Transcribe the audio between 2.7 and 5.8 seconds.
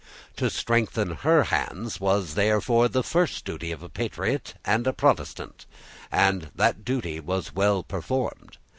the first duty of a patriot and a Protestant;